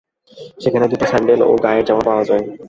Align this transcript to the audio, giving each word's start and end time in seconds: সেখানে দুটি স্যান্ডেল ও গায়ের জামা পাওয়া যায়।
সেখানে 0.63 0.85
দুটি 0.91 1.05
স্যান্ডেল 1.07 1.39
ও 1.43 1.51
গায়ের 1.63 1.85
জামা 1.87 2.03
পাওয়া 2.07 2.23
যায়। 2.29 2.43